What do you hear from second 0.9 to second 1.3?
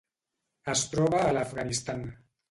troba